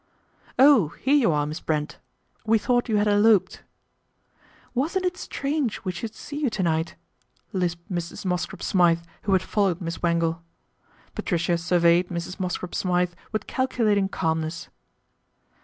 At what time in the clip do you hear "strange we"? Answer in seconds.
5.15-5.91